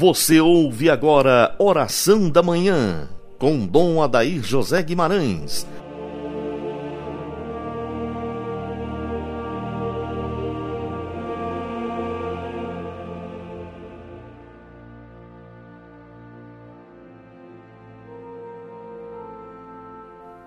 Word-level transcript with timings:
Você 0.00 0.40
ouve 0.40 0.88
agora 0.88 1.54
Oração 1.58 2.30
da 2.30 2.42
Manhã, 2.42 3.06
com 3.38 3.66
Dom 3.66 4.02
Adair 4.02 4.42
José 4.42 4.82
Guimarães. 4.82 5.66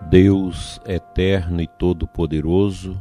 Deus 0.10 0.82
eterno 0.84 1.62
e 1.62 1.68
todo-poderoso, 1.68 3.00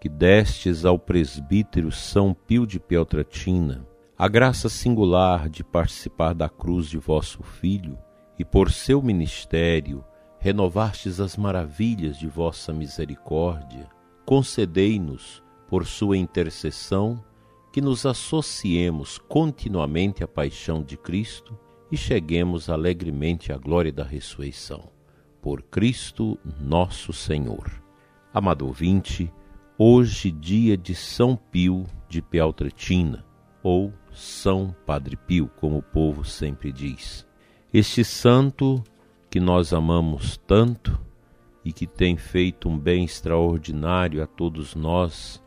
que 0.00 0.08
destes 0.08 0.84
ao 0.84 0.96
presbítero 0.96 1.90
São 1.90 2.32
Pio 2.32 2.64
de 2.64 2.78
Peltratina 2.78 3.84
a 4.20 4.26
graça 4.26 4.68
singular 4.68 5.48
de 5.48 5.62
participar 5.62 6.34
da 6.34 6.48
cruz 6.48 6.88
de 6.88 6.98
vosso 6.98 7.40
Filho 7.40 7.96
e 8.36 8.44
por 8.44 8.68
seu 8.72 9.00
ministério 9.00 10.04
renovastes 10.40 11.20
as 11.20 11.36
maravilhas 11.36 12.18
de 12.18 12.26
vossa 12.26 12.72
misericórdia, 12.72 13.88
concedei-nos, 14.26 15.40
por 15.68 15.86
sua 15.86 16.16
intercessão, 16.16 17.22
que 17.72 17.80
nos 17.80 18.04
associemos 18.04 19.18
continuamente 19.18 20.24
à 20.24 20.26
paixão 20.26 20.82
de 20.82 20.96
Cristo 20.96 21.56
e 21.92 21.96
cheguemos 21.96 22.68
alegremente 22.68 23.52
à 23.52 23.56
glória 23.56 23.92
da 23.92 24.02
ressurreição. 24.02 24.90
Por 25.40 25.62
Cristo 25.62 26.36
nosso 26.60 27.12
Senhor. 27.12 27.70
Amado 28.34 28.66
ouvinte, 28.66 29.32
hoje 29.78 30.32
dia 30.32 30.76
de 30.76 30.92
São 30.92 31.36
Pio 31.36 31.86
de 32.08 32.20
Peltratina, 32.20 33.24
ou 33.62 33.92
São 34.12 34.74
Padre 34.86 35.16
Pio, 35.16 35.50
como 35.56 35.78
o 35.78 35.82
povo 35.82 36.24
sempre 36.24 36.72
diz. 36.72 37.26
Este 37.72 38.04
santo 38.04 38.82
que 39.30 39.38
nós 39.38 39.72
amamos 39.72 40.36
tanto 40.46 40.98
e 41.64 41.72
que 41.72 41.86
tem 41.86 42.16
feito 42.16 42.68
um 42.68 42.76
bem 42.78 43.04
extraordinário 43.04 44.22
a 44.22 44.26
todos 44.26 44.74
nós, 44.74 45.42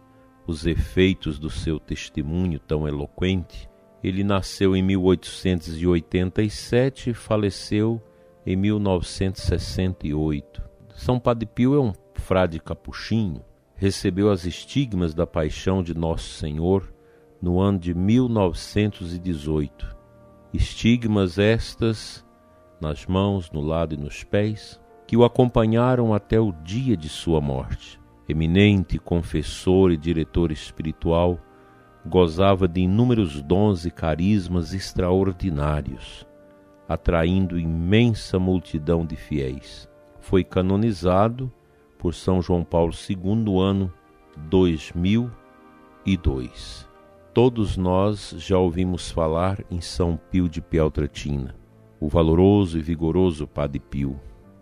os 0.46 0.66
efeitos 0.66 1.38
do 1.40 1.50
seu 1.50 1.80
testemunho 1.80 2.60
tão 2.60 2.86
eloquente. 2.88 3.70
Ele 4.04 4.24
nasceu 4.24 4.76
em 4.76 4.84
1887 4.84 7.12
e 7.12 7.14
faleceu 7.14 8.02
em 8.46 8.56
1968. 8.56 10.62
São 10.96 11.20
Padre 11.20 11.48
Pio 11.48 11.76
é 11.76 11.80
um 11.80 11.94
frade 12.14 12.60
capuchinho, 12.60 13.44
recebeu 13.76 14.30
as 14.30 14.46
estigmas 14.46 15.14
da 15.14 15.26
paixão 15.26 15.82
de 15.82 15.96
Nosso 15.96 16.36
Senhor 16.36 16.94
no 17.42 17.60
ano 17.60 17.80
de 17.80 17.94
1918. 17.94 19.98
Estigmas 20.54 21.40
estas 21.40 22.26
nas 22.80 23.06
mãos, 23.06 23.52
no 23.52 23.62
lado 23.62 23.94
e 23.94 23.98
nos 23.98 24.24
pés, 24.24 24.82
que 25.08 25.16
o 25.16 25.24
acompanharam 25.24 26.14
até 26.14 26.40
o 26.40 26.52
dia 26.52 26.98
de 26.98 27.10
sua 27.10 27.40
morte. 27.40 28.00
Eminente 28.28 28.98
confessor 28.98 29.92
e 29.92 29.98
diretor 29.98 30.52
espiritual, 30.52 31.40
gozava 32.06 32.68
de 32.68 32.82
inúmeros 32.82 33.42
dons 33.42 33.86
e 33.86 33.92
carismas 33.92 34.74
extraordinários, 34.74 36.28
atraindo 36.88 37.60
imensa 37.60 38.40
multidão 38.40 39.06
de 39.06 39.16
fiéis. 39.16 39.88
Foi 40.20 40.44
canonizado 40.44 41.52
por 41.98 42.14
São 42.14 42.42
João 42.42 42.64
Paulo 42.64 42.94
II 43.10 43.36
no 43.36 43.60
ano 43.60 43.92
2002. 44.50 46.91
Todos 47.34 47.78
nós 47.78 48.36
já 48.38 48.58
ouvimos 48.58 49.10
falar 49.10 49.64
em 49.72 49.80
São 49.80 50.20
Pio 50.30 50.50
de 50.50 50.60
Peltratina, 50.60 51.56
o 51.98 52.10
valoroso 52.10 52.78
e 52.78 52.82
vigoroso 52.82 53.48
Padre 53.48 53.80
Pio, 53.80 54.20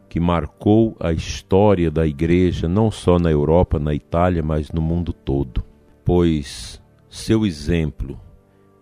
que 0.08 0.20
marcou 0.20 0.96
a 1.00 1.12
história 1.12 1.90
da 1.90 2.06
Igreja 2.06 2.68
não 2.68 2.92
só 2.92 3.18
na 3.18 3.32
Europa, 3.32 3.80
na 3.80 3.96
Itália, 3.96 4.44
mas 4.44 4.72
no 4.72 4.82
mundo 4.82 5.12
todo, 5.12 5.64
pois 6.06 6.80
seu 7.10 7.44
exemplo 7.44 8.22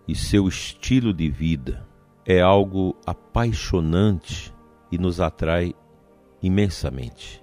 e 0.06 0.14
seu 0.14 0.46
estilo 0.46 1.14
de 1.14 1.30
vida 1.30 1.82
é 2.26 2.42
algo 2.42 2.94
apaixonante 3.06 4.52
e 4.92 4.98
nos 4.98 5.18
atrai 5.18 5.74
imensamente. 6.42 7.42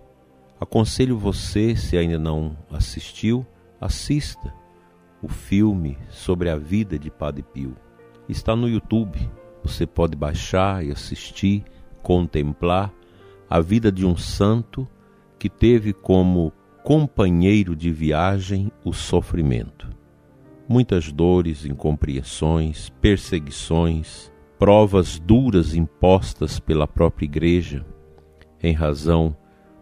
Aconselho 0.59 1.17
você, 1.17 1.75
se 1.75 1.97
ainda 1.97 2.19
não 2.19 2.55
assistiu, 2.69 3.43
assista 3.81 4.53
o 5.25 5.27
filme 5.27 5.97
sobre 6.07 6.51
a 6.51 6.55
vida 6.55 6.99
de 6.99 7.09
Padre 7.09 7.41
Pio. 7.41 7.75
Está 8.29 8.55
no 8.55 8.69
YouTube. 8.69 9.17
Você 9.63 9.87
pode 9.87 10.15
baixar 10.15 10.85
e 10.85 10.91
assistir, 10.91 11.63
contemplar 12.03 12.93
a 13.49 13.59
vida 13.59 13.91
de 13.91 14.05
um 14.05 14.15
santo 14.15 14.87
que 15.39 15.49
teve 15.49 15.93
como 15.93 16.53
companheiro 16.83 17.75
de 17.75 17.91
viagem 17.91 18.71
o 18.83 18.93
sofrimento. 18.93 19.89
Muitas 20.69 21.11
dores, 21.11 21.65
incompreensões, 21.65 22.89
perseguições, 23.01 24.31
provas 24.59 25.17
duras 25.17 25.73
impostas 25.73 26.59
pela 26.59 26.87
própria 26.87 27.25
Igreja, 27.25 27.83
em 28.61 28.73
razão 28.73 29.35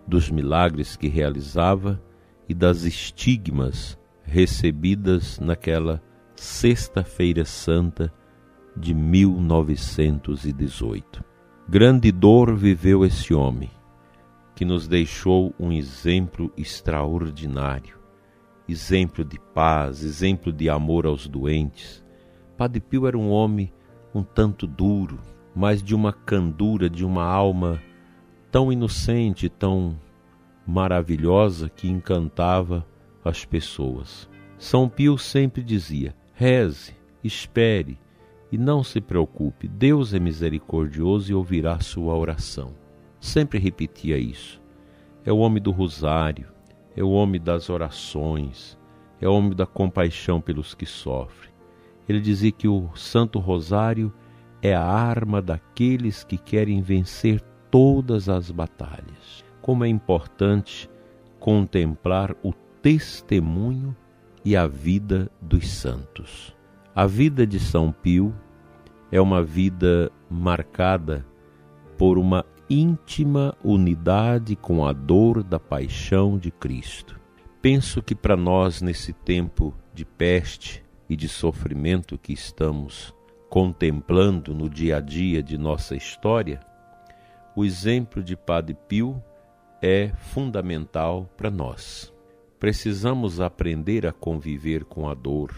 dos 0.07 0.29
milagres 0.29 0.95
que 0.95 1.09
realizava 1.09 2.01
e 2.47 2.53
das 2.53 2.83
estigmas 2.83 3.97
recebidas 4.23 5.39
naquela 5.39 6.01
Sexta-feira 6.35 7.45
Santa 7.45 8.11
de 8.75 8.93
1918. 8.93 11.23
Grande 11.69 12.11
dor 12.11 12.53
viveu 12.55 13.05
esse 13.05 13.33
homem, 13.33 13.71
que 14.55 14.65
nos 14.65 14.87
deixou 14.87 15.53
um 15.59 15.71
exemplo 15.71 16.51
extraordinário, 16.57 17.99
exemplo 18.67 19.23
de 19.23 19.39
paz, 19.39 20.03
exemplo 20.03 20.51
de 20.51 20.67
amor 20.69 21.05
aos 21.05 21.27
doentes. 21.27 22.03
Padre 22.57 22.81
Pio 22.81 23.07
era 23.07 23.17
um 23.17 23.29
homem 23.29 23.71
um 24.13 24.23
tanto 24.23 24.67
duro, 24.67 25.19
mas 25.55 25.81
de 25.81 25.95
uma 25.95 26.13
candura, 26.13 26.89
de 26.89 27.03
uma 27.03 27.23
alma 27.23 27.81
tão 28.51 28.71
inocente, 28.71 29.49
tão 29.49 29.99
maravilhosa 30.65 31.69
que 31.69 31.89
encantava 31.89 32.85
as 33.23 33.45
pessoas. 33.45 34.29
São 34.57 34.87
Pio 34.87 35.17
sempre 35.17 35.63
dizia: 35.63 36.15
reze, 36.33 36.95
espere 37.23 37.99
e 38.51 38.57
não 38.57 38.83
se 38.83 39.01
preocupe, 39.01 39.67
Deus 39.67 40.13
é 40.13 40.19
misericordioso 40.19 41.31
e 41.31 41.35
ouvirá 41.35 41.79
sua 41.79 42.15
oração. 42.15 42.73
Sempre 43.19 43.57
repetia 43.57 44.17
isso. 44.17 44.61
É 45.25 45.31
o 45.31 45.37
homem 45.37 45.61
do 45.61 45.71
rosário, 45.71 46.47
é 46.95 47.03
o 47.03 47.09
homem 47.09 47.41
das 47.41 47.69
orações, 47.69 48.77
é 49.19 49.27
o 49.27 49.33
homem 49.33 49.55
da 49.55 49.65
compaixão 49.65 50.39
pelos 50.39 50.75
que 50.75 50.85
sofrem. 50.85 51.51
Ele 52.07 52.19
dizia 52.19 52.51
que 52.51 52.67
o 52.67 52.89
Santo 52.95 53.39
Rosário 53.39 54.13
é 54.61 54.75
a 54.75 54.83
arma 54.83 55.41
daqueles 55.41 56.23
que 56.23 56.37
querem 56.37 56.81
vencer 56.81 57.41
todas 57.71 58.29
as 58.29 58.51
batalhas. 58.51 59.43
Como 59.61 59.83
é 59.83 59.87
importante 59.87 60.89
contemplar 61.39 62.35
o 62.43 62.53
testemunho 62.83 63.95
e 64.43 64.57
a 64.57 64.67
vida 64.67 65.31
dos 65.41 65.69
santos. 65.69 66.53
A 66.93 67.05
vida 67.07 67.47
de 67.47 67.57
São 67.57 67.93
Pio 67.93 68.35
é 69.09 69.21
uma 69.21 69.41
vida 69.41 70.11
marcada 70.29 71.25
por 71.97 72.17
uma 72.17 72.45
íntima 72.69 73.55
unidade 73.63 74.57
com 74.57 74.85
a 74.85 74.91
dor 74.91 75.43
da 75.43 75.57
paixão 75.57 76.37
de 76.37 76.51
Cristo. 76.51 77.17
Penso 77.61 78.03
que 78.03 78.13
para 78.13 78.35
nós, 78.35 78.81
nesse 78.81 79.13
tempo 79.13 79.73
de 79.93 80.03
peste 80.03 80.83
e 81.07 81.15
de 81.15 81.29
sofrimento 81.29 82.17
que 82.17 82.33
estamos 82.33 83.15
contemplando 83.49 84.53
no 84.53 84.69
dia 84.69 84.97
a 84.97 84.99
dia 84.99 85.41
de 85.41 85.57
nossa 85.57 85.95
história, 85.95 86.59
o 87.55 87.63
exemplo 87.63 88.21
de 88.21 88.35
Padre 88.35 88.75
Pio 88.89 89.23
é 89.81 90.11
fundamental 90.17 91.29
para 91.37 91.49
nós. 91.49 92.12
Precisamos 92.63 93.41
aprender 93.41 94.07
a 94.07 94.13
conviver 94.13 94.85
com 94.85 95.09
a 95.09 95.13
dor, 95.13 95.53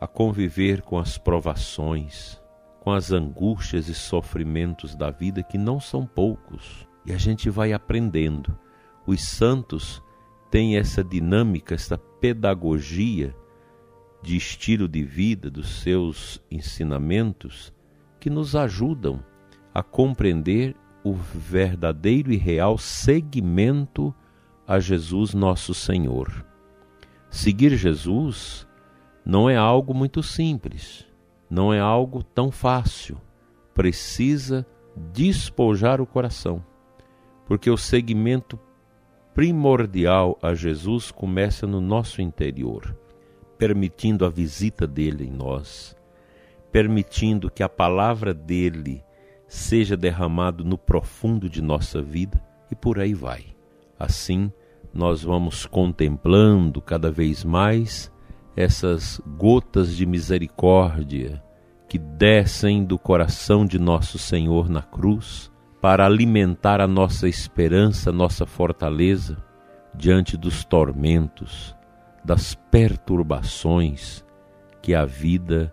a 0.00 0.08
conviver 0.08 0.82
com 0.82 0.98
as 0.98 1.16
provações, 1.16 2.42
com 2.80 2.90
as 2.90 3.12
angústias 3.12 3.86
e 3.86 3.94
sofrimentos 3.94 4.96
da 4.96 5.08
vida 5.08 5.40
que 5.44 5.56
não 5.56 5.78
são 5.78 6.04
poucos. 6.04 6.84
E 7.06 7.12
a 7.12 7.16
gente 7.16 7.48
vai 7.48 7.72
aprendendo. 7.72 8.58
Os 9.06 9.22
santos 9.22 10.02
têm 10.50 10.76
essa 10.76 11.04
dinâmica, 11.04 11.76
essa 11.76 11.96
pedagogia 11.96 13.32
de 14.20 14.36
estilo 14.36 14.88
de 14.88 15.04
vida 15.04 15.48
dos 15.48 15.80
seus 15.80 16.42
ensinamentos 16.50 17.72
que 18.18 18.28
nos 18.28 18.56
ajudam 18.56 19.24
a 19.72 19.80
compreender 19.80 20.74
o 21.04 21.14
verdadeiro 21.14 22.32
e 22.32 22.36
real 22.36 22.76
segmento 22.78 24.12
a 24.66 24.80
Jesus 24.80 25.32
nosso 25.32 25.72
Senhor. 25.72 26.44
Seguir 27.30 27.76
Jesus 27.76 28.66
não 29.24 29.48
é 29.48 29.56
algo 29.56 29.94
muito 29.94 30.22
simples, 30.22 31.06
não 31.48 31.72
é 31.72 31.78
algo 31.78 32.22
tão 32.22 32.50
fácil, 32.50 33.20
precisa 33.74 34.66
despojar 34.96 36.00
o 36.00 36.06
coração, 36.06 36.64
porque 37.46 37.70
o 37.70 37.76
segmento 37.76 38.58
primordial 39.34 40.38
a 40.42 40.54
Jesus 40.54 41.10
começa 41.10 41.66
no 41.66 41.80
nosso 41.80 42.22
interior, 42.22 42.96
permitindo 43.58 44.24
a 44.24 44.30
visita 44.30 44.86
dele 44.86 45.26
em 45.26 45.30
nós, 45.30 45.94
permitindo 46.72 47.50
que 47.50 47.62
a 47.62 47.68
palavra 47.68 48.32
dele 48.34 49.04
seja 49.46 49.96
derramado 49.96 50.64
no 50.64 50.76
profundo 50.76 51.48
de 51.48 51.62
nossa 51.62 52.02
vida 52.02 52.42
e 52.70 52.74
por 52.74 52.98
aí 52.98 53.14
vai. 53.14 53.55
Assim, 53.98 54.52
nós 54.92 55.22
vamos 55.22 55.66
contemplando 55.66 56.80
cada 56.80 57.10
vez 57.10 57.44
mais 57.44 58.12
essas 58.56 59.20
gotas 59.36 59.94
de 59.94 60.06
misericórdia 60.06 61.42
que 61.88 61.98
descem 61.98 62.84
do 62.84 62.98
coração 62.98 63.64
de 63.64 63.78
nosso 63.78 64.18
Senhor 64.18 64.68
na 64.68 64.82
cruz 64.82 65.52
para 65.80 66.04
alimentar 66.04 66.80
a 66.80 66.86
nossa 66.86 67.28
esperança, 67.28 68.10
nossa 68.10 68.46
fortaleza 68.46 69.36
diante 69.94 70.36
dos 70.36 70.64
tormentos, 70.64 71.76
das 72.24 72.54
perturbações 72.54 74.24
que 74.82 74.94
a 74.94 75.04
vida 75.04 75.72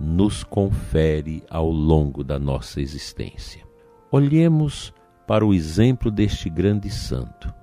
nos 0.00 0.42
confere 0.42 1.44
ao 1.48 1.70
longo 1.70 2.24
da 2.24 2.38
nossa 2.38 2.80
existência. 2.80 3.62
Olhemos 4.10 4.92
para 5.26 5.46
o 5.46 5.54
exemplo 5.54 6.10
deste 6.10 6.50
grande 6.50 6.90
santo, 6.90 7.54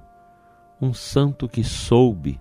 um 0.82 0.94
santo 0.94 1.48
que 1.48 1.64
soube 1.64 2.40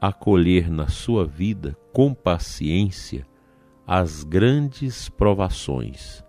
acolher 0.00 0.70
na 0.70 0.88
sua 0.88 1.24
vida 1.24 1.76
com 1.92 2.12
paciência 2.12 3.26
as 3.86 4.24
grandes 4.24 5.08
provações, 5.08 6.24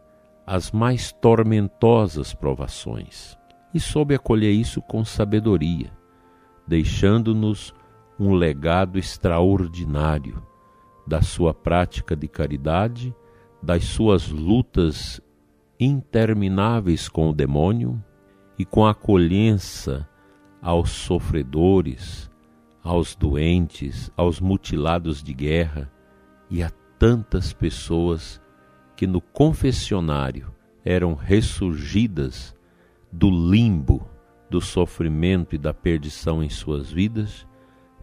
as 0.46 0.72
mais 0.72 1.12
tormentosas 1.12 2.34
provações, 2.34 3.36
e 3.74 3.80
soube 3.80 4.14
acolher 4.14 4.52
isso 4.52 4.82
com 4.82 5.04
sabedoria, 5.04 5.92
deixando-nos 6.68 7.74
um 8.20 8.34
legado 8.34 9.00
extraordinário 9.00 10.44
da 11.06 11.22
sua 11.22 11.54
prática 11.54 12.16
de 12.16 12.28
caridade, 12.28 13.16
das 13.62 13.86
suas 13.86 14.30
lutas 14.30 15.20
intermináveis 15.80 17.10
com 17.10 17.30
o 17.30 17.34
demônio 17.34 18.02
e 18.58 18.66
com 18.66 18.86
a 18.86 18.92
acolhença 18.92 20.08
aos 20.62 20.90
sofredores, 20.90 22.30
aos 22.84 23.16
doentes, 23.16 24.12
aos 24.16 24.40
mutilados 24.40 25.22
de 25.22 25.34
guerra 25.34 25.92
e 26.50 26.64
a 26.64 26.70
tantas 26.98 27.54
pessoas 27.54 28.42
que 28.96 29.06
no 29.06 29.22
confessionário 29.22 30.54
eram 30.84 31.14
ressurgidas 31.14 32.56
do 33.12 33.30
limbo 33.30 34.08
do 34.50 34.62
sofrimento 34.62 35.56
e 35.56 35.58
da 35.58 35.74
perdição 35.74 36.44
em 36.44 36.50
suas 36.50 36.92
vidas 36.92 37.46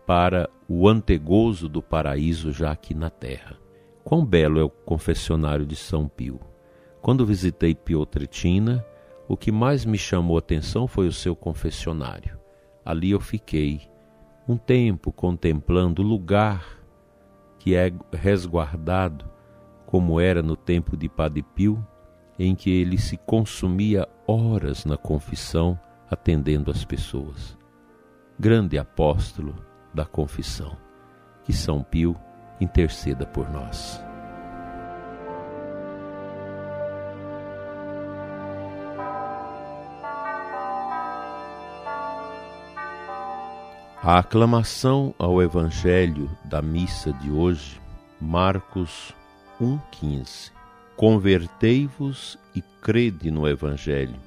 para 0.06 0.48
o 0.68 0.88
antegozo 0.88 1.68
do 1.68 1.82
paraíso 1.82 2.52
já 2.52 2.72
aqui 2.72 2.94
na 2.94 3.08
terra. 3.08 3.56
Quão 4.02 4.24
belo 4.24 4.60
é 4.60 4.62
o 4.62 4.68
confessionário 4.68 5.64
de 5.64 5.76
São 5.76 6.06
Pio. 6.06 6.38
Quando 7.00 7.24
visitei 7.24 7.74
Piotretina, 7.74 8.84
o 9.26 9.36
que 9.36 9.50
mais 9.50 9.84
me 9.84 9.96
chamou 9.96 10.36
a 10.36 10.40
atenção 10.40 10.86
foi 10.86 11.08
o 11.08 11.12
seu 11.12 11.34
confessionário. 11.34 12.43
Ali 12.84 13.12
eu 13.12 13.20
fiquei 13.20 13.88
um 14.46 14.56
tempo 14.56 15.10
contemplando 15.10 16.02
o 16.02 16.04
lugar 16.04 16.78
que 17.58 17.74
é 17.74 17.90
resguardado, 18.12 19.24
como 19.86 20.20
era 20.20 20.42
no 20.42 20.54
tempo 20.54 20.96
de 20.96 21.08
Padre 21.08 21.42
Pio, 21.42 21.84
em 22.38 22.54
que 22.54 22.70
ele 22.70 22.98
se 22.98 23.16
consumia 23.16 24.06
horas 24.26 24.84
na 24.84 24.98
confissão 24.98 25.78
atendendo 26.10 26.70
as 26.70 26.84
pessoas. 26.84 27.56
Grande 28.38 28.76
apóstolo 28.76 29.54
da 29.94 30.04
confissão. 30.04 30.76
Que 31.42 31.52
São 31.52 31.82
Pio 31.82 32.16
interceda 32.60 33.24
por 33.24 33.48
nós. 33.50 34.03
A 44.06 44.18
aclamação 44.18 45.14
ao 45.18 45.40
Evangelho 45.40 46.30
da 46.44 46.60
missa 46.60 47.10
de 47.10 47.30
hoje, 47.30 47.80
Marcos 48.20 49.14
1,15. 49.58 50.52
Convertei-vos 50.94 52.38
e 52.54 52.60
crede 52.82 53.30
no 53.30 53.48
Evangelho, 53.48 54.20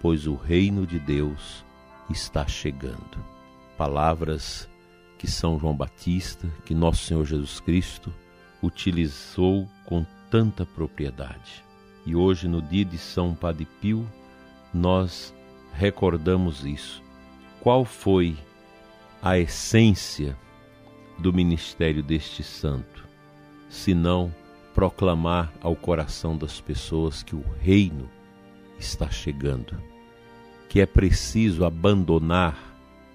pois 0.00 0.28
o 0.28 0.36
reino 0.36 0.86
de 0.86 1.00
Deus 1.00 1.64
está 2.08 2.46
chegando. 2.46 3.18
Palavras 3.76 4.68
que 5.18 5.26
São 5.26 5.58
João 5.58 5.74
Batista, 5.74 6.48
que 6.64 6.72
nosso 6.72 7.04
Senhor 7.04 7.26
Jesus 7.26 7.58
Cristo 7.58 8.14
utilizou 8.62 9.68
com 9.84 10.06
tanta 10.30 10.64
propriedade. 10.64 11.64
E 12.06 12.14
hoje, 12.14 12.46
no 12.46 12.62
dia 12.62 12.84
de 12.84 12.98
São 12.98 13.34
Padre 13.34 13.66
Pio, 13.80 14.08
nós 14.72 15.34
recordamos 15.72 16.64
isso. 16.64 17.02
Qual 17.60 17.84
foi 17.84 18.36
a 19.22 19.38
essência 19.38 20.36
do 21.18 21.32
ministério 21.32 22.02
deste 22.02 22.42
santo, 22.42 23.06
senão 23.68 24.34
proclamar 24.74 25.52
ao 25.60 25.74
coração 25.74 26.36
das 26.36 26.60
pessoas 26.60 27.22
que 27.22 27.34
o 27.34 27.44
reino 27.60 28.08
está 28.78 29.10
chegando, 29.10 29.76
que 30.68 30.80
é 30.80 30.86
preciso 30.86 31.64
abandonar 31.64 32.56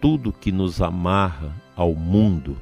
tudo 0.02 0.34
que 0.34 0.52
nos 0.52 0.82
amarra 0.82 1.56
ao 1.76 1.96
mundo, 1.96 2.62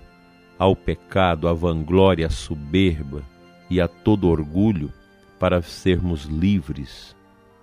ao 0.60 0.76
pecado, 0.76 1.48
à 1.48 1.54
vanglória, 1.54 2.28
à 2.28 2.30
soberba 2.30 3.24
e 3.68 3.82
a 3.82 3.88
todo 3.88 4.28
orgulho, 4.28 4.94
para 5.40 5.60
sermos 5.64 6.26
livres 6.26 7.16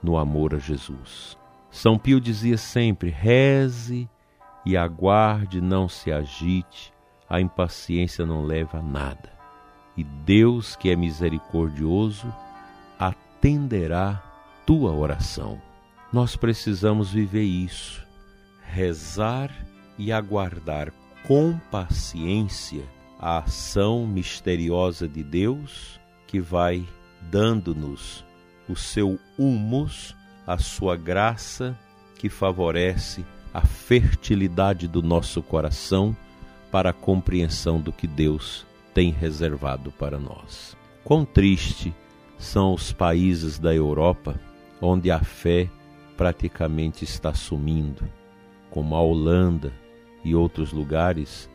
no 0.03 0.17
amor 0.17 0.53
a 0.53 0.59
Jesus. 0.59 1.39
São 1.71 1.97
Pio 1.97 2.21
dizia 2.21 2.57
sempre: 2.57 3.11
reze 3.11 4.09
e 4.69 4.77
aguarde, 4.77 5.63
não 5.63 5.89
se 5.89 6.13
agite, 6.13 6.93
a 7.27 7.41
impaciência 7.41 8.27
não 8.27 8.45
leva 8.45 8.81
a 8.81 8.83
nada. 8.83 9.33
E 9.97 10.05
Deus, 10.05 10.77
que 10.77 10.91
é 10.91 10.95
misericordioso, 10.95 12.31
atenderá 12.99 14.23
tua 14.67 14.93
oração. 14.93 15.59
Nós 16.13 16.37
precisamos 16.37 17.11
viver 17.11 17.45
isso, 17.45 18.07
rezar 18.63 19.51
e 19.97 20.13
aguardar 20.13 20.93
com 21.27 21.59
paciência 21.71 22.85
a 23.19 23.39
ação 23.39 24.07
misteriosa 24.07 25.09
de 25.09 25.25
Deus 25.25 25.99
que 26.27 26.41
vai 26.41 26.87
dando-nos 27.23 28.23
o 28.69 28.77
seu 28.77 29.19
humus, 29.39 30.15
a 30.47 30.59
sua 30.59 30.95
graça 30.95 31.75
que 32.17 32.29
favorece 32.29 33.25
a 33.53 33.63
fertilidade 33.63 34.87
do 34.87 35.03
nosso 35.03 35.43
coração 35.43 36.17
para 36.71 36.91
a 36.91 36.93
compreensão 36.93 37.81
do 37.81 37.93
que 37.93 38.07
Deus 38.07 38.67
tem 38.93 39.11
reservado 39.11 39.91
para 39.93 40.19
nós. 40.19 40.77
Quão 41.05 41.25
triste 41.25 41.95
são 42.39 42.75
os 42.75 42.93
países 42.93 43.59
da 43.59 43.75
Europa 43.75 44.39
onde 44.81 45.11
a 45.11 45.21
fé 45.21 45.69
praticamente 46.17 47.05
está 47.05 47.33
sumindo, 47.33 48.05
como 48.71 48.95
a 48.95 49.01
Holanda, 49.01 49.73
e 50.25 50.35
outros 50.35 50.73
lugares 50.73 51.49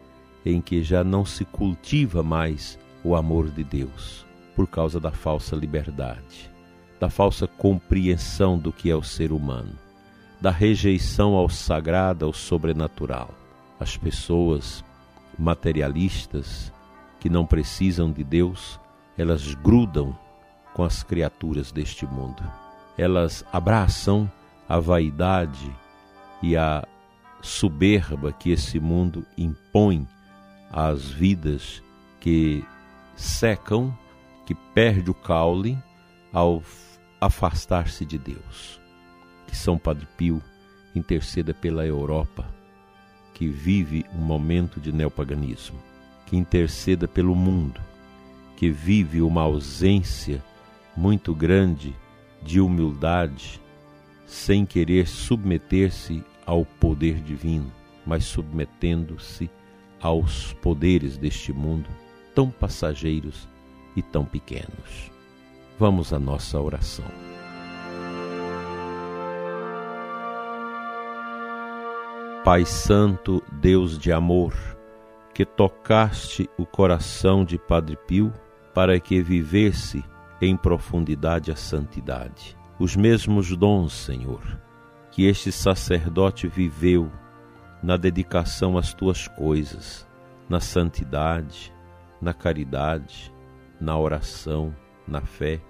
em 0.46 0.62
que 0.62 0.82
já 0.82 1.04
não 1.04 1.26
se 1.26 1.46
cultiva 1.46 2.24
mais 2.24 2.80
o 3.04 3.16
amor 3.16 3.50
de 3.50 3.64
Deus 3.64 4.26
por 4.56 4.68
causa 4.68 5.00
da 5.00 5.12
falsa 5.12 5.56
liberdade, 5.56 6.50
da 7.00 7.10
falsa 7.10 7.48
compreensão 7.48 8.58
do 8.58 8.72
que 8.72 8.90
é 8.90 8.96
o 8.96 9.04
ser 9.04 9.32
humano, 9.32 9.78
da 10.44 10.52
rejeição 10.52 11.36
ao 11.36 11.48
sagrado, 11.48 12.26
ao 12.26 12.34
sobrenatural. 12.34 13.30
As 13.80 13.96
pessoas 13.96 14.84
materialistas 15.40 16.70
que 17.18 17.30
não 17.30 17.46
precisam 17.46 18.12
de 18.12 18.26
Deus, 18.26 18.78
elas 19.18 19.54
grudam 19.54 20.14
com 20.74 20.84
as 20.84 21.02
criaturas 21.02 21.72
deste 21.72 22.06
mundo. 22.06 22.44
Elas 22.98 23.46
abraçam 23.54 24.30
a 24.68 24.82
vaidade 24.82 25.72
e 26.42 26.58
a 26.58 26.86
soberba 27.42 28.34
que 28.34 28.52
esse 28.52 28.82
mundo 28.82 29.26
impõe 29.38 30.06
às 30.70 31.10
vidas 31.10 31.82
que 32.20 32.66
secam, 33.16 33.98
que 34.46 34.54
perde 34.54 35.10
o 35.10 35.14
caule 35.14 35.82
ao 36.34 36.62
afastar-se 37.22 38.04
de 38.04 38.18
Deus. 38.18 38.83
Que 39.54 39.60
São 39.60 39.78
Padre 39.78 40.08
Pio 40.18 40.42
interceda 40.96 41.54
pela 41.54 41.86
Europa, 41.86 42.52
que 43.36 43.48
vive 43.48 44.04
um 44.12 44.18
momento 44.18 44.82
de 44.82 44.92
neopaganismo, 44.92 45.78
que 46.26 46.36
interceda 46.36 47.08
pelo 47.08 47.36
mundo, 47.36 47.80
que 48.58 48.72
vive 48.72 49.22
uma 49.22 49.44
ausência 49.44 50.44
muito 50.98 51.36
grande 51.36 51.96
de 52.42 52.60
humildade, 52.60 53.62
sem 54.26 54.66
querer 54.66 55.08
submeter-se 55.08 56.24
ao 56.48 56.66
poder 56.66 57.22
divino, 57.22 57.72
mas 58.04 58.26
submetendo-se 58.26 59.52
aos 60.02 60.52
poderes 60.54 61.16
deste 61.16 61.54
mundo, 61.54 61.92
tão 62.34 62.50
passageiros 62.50 63.48
e 63.96 64.02
tão 64.02 64.26
pequenos. 64.26 65.12
Vamos 65.78 66.12
à 66.12 66.18
nossa 66.18 66.60
oração. 66.60 67.06
Pai 72.44 72.66
Santo, 72.66 73.42
Deus 73.54 73.98
de 73.98 74.12
amor, 74.12 74.54
que 75.34 75.46
tocaste 75.46 76.50
o 76.58 76.66
coração 76.66 77.46
de 77.46 77.58
Padre 77.58 77.96
Pio 78.06 78.34
para 78.74 79.00
que 79.00 79.24
vivesse 79.24 80.04
em 80.42 80.58
profundidade 80.58 81.52
a 81.54 81.56
santidade. 81.56 82.58
Os 82.78 82.98
mesmos 82.98 83.56
dons, 83.56 83.94
Senhor, 83.94 84.42
que 85.10 85.26
este 85.26 85.54
sacerdote 85.54 86.46
viveu 86.46 87.10
na 87.82 87.96
dedicação 87.96 88.78
às 88.78 88.94
tuas 88.94 89.26
coisas, 89.26 90.06
na 90.50 90.60
santidade, 90.60 91.74
na 92.22 92.34
caridade, 92.34 93.34
na 93.80 93.98
oração, 93.98 94.76
na 95.08 95.22
fé, 95.22 95.62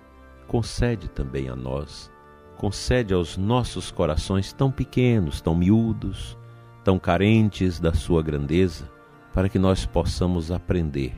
concede 0.48 1.08
também 1.08 1.50
a 1.50 1.56
nós, 1.56 2.12
concede 2.58 3.14
aos 3.14 3.38
nossos 3.38 3.92
corações 3.92 4.52
tão 4.52 4.72
pequenos, 4.72 5.40
tão 5.40 5.54
miúdos, 5.54 6.36
tão 6.84 7.00
carentes 7.00 7.80
da 7.80 7.94
sua 7.94 8.22
grandeza, 8.22 8.90
para 9.34 9.50
que 9.50 9.58
nós 9.58 9.86
possamos 9.86 10.52
aprender 10.52 11.14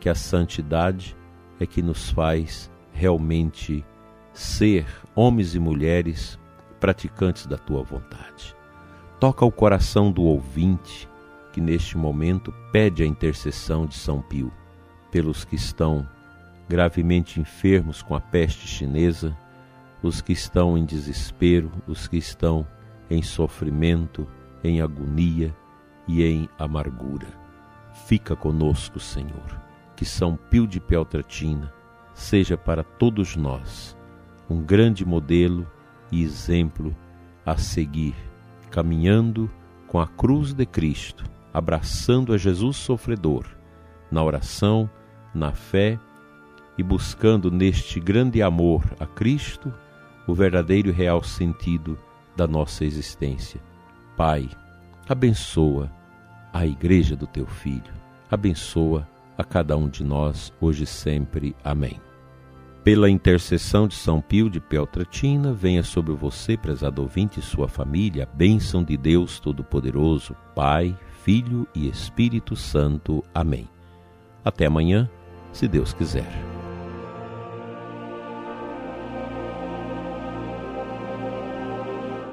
que 0.00 0.08
a 0.08 0.14
santidade 0.14 1.16
é 1.60 1.66
que 1.66 1.82
nos 1.82 2.10
faz 2.10 2.70
realmente 2.92 3.84
ser 4.32 4.86
homens 5.14 5.54
e 5.54 5.58
mulheres 5.58 6.38
praticantes 6.80 7.46
da 7.46 7.58
tua 7.58 7.82
vontade. 7.82 8.56
Toca 9.20 9.44
o 9.44 9.52
coração 9.52 10.10
do 10.10 10.22
ouvinte 10.22 11.08
que 11.52 11.60
neste 11.60 11.98
momento 11.98 12.54
pede 12.72 13.02
a 13.02 13.06
intercessão 13.06 13.86
de 13.86 13.94
São 13.94 14.22
Pio 14.22 14.52
pelos 15.10 15.44
que 15.44 15.56
estão 15.56 16.08
gravemente 16.68 17.40
enfermos 17.40 18.00
com 18.00 18.14
a 18.14 18.20
peste 18.20 18.66
chinesa, 18.66 19.36
os 20.02 20.20
que 20.20 20.32
estão 20.32 20.78
em 20.78 20.84
desespero, 20.84 21.70
os 21.86 22.06
que 22.06 22.16
estão 22.16 22.66
em 23.10 23.22
sofrimento, 23.22 24.26
em 24.62 24.80
agonia 24.80 25.54
e 26.06 26.22
em 26.22 26.48
amargura. 26.58 27.26
Fica 28.06 28.36
conosco, 28.36 28.98
Senhor, 28.98 29.60
que 29.96 30.04
São 30.04 30.36
Pio 30.36 30.66
de 30.66 30.80
Peltratina 30.80 31.72
seja 32.14 32.56
para 32.56 32.82
todos 32.82 33.36
nós 33.36 33.96
um 34.48 34.62
grande 34.62 35.04
modelo 35.04 35.66
e 36.10 36.22
exemplo 36.22 36.94
a 37.46 37.56
seguir, 37.56 38.14
caminhando 38.70 39.50
com 39.86 40.00
a 40.00 40.06
cruz 40.06 40.52
de 40.52 40.66
Cristo, 40.66 41.24
abraçando 41.52 42.32
a 42.32 42.38
Jesus 42.38 42.76
sofredor, 42.76 43.46
na 44.10 44.22
oração, 44.22 44.90
na 45.34 45.52
fé 45.52 45.98
e 46.76 46.82
buscando 46.82 47.50
neste 47.50 48.00
grande 48.00 48.42
amor 48.42 48.84
a 48.98 49.06
Cristo 49.06 49.72
o 50.26 50.34
verdadeiro 50.34 50.88
e 50.88 50.92
real 50.92 51.22
sentido 51.22 51.98
da 52.36 52.46
nossa 52.46 52.84
existência. 52.84 53.60
Pai, 54.20 54.50
abençoa 55.08 55.90
a 56.52 56.66
igreja 56.66 57.16
do 57.16 57.26
teu 57.26 57.46
filho, 57.46 57.90
abençoa 58.30 59.08
a 59.34 59.42
cada 59.42 59.78
um 59.78 59.88
de 59.88 60.04
nós, 60.04 60.52
hoje 60.60 60.84
e 60.84 60.86
sempre. 60.86 61.56
Amém. 61.64 61.98
Pela 62.84 63.08
intercessão 63.08 63.88
de 63.88 63.94
São 63.94 64.20
Pio 64.20 64.50
de 64.50 64.60
Peltratina, 64.60 65.54
venha 65.54 65.82
sobre 65.82 66.12
você, 66.12 66.54
prezado 66.54 67.00
ouvinte, 67.00 67.40
e 67.40 67.42
sua 67.42 67.66
família, 67.66 68.24
a 68.24 68.36
bênção 68.36 68.84
de 68.84 68.94
Deus 68.94 69.40
Todo-Poderoso, 69.40 70.36
Pai, 70.54 70.94
Filho 71.24 71.66
e 71.74 71.88
Espírito 71.88 72.54
Santo. 72.54 73.24
Amém. 73.34 73.66
Até 74.44 74.66
amanhã, 74.66 75.08
se 75.50 75.66
Deus 75.66 75.94
quiser. 75.94 76.28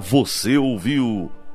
Você 0.02 0.58
ouviu 0.58 1.32